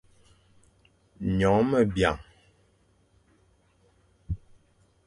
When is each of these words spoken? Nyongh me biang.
Nyongh 1.37 1.65
me 1.71 1.79
biang. 1.93 2.19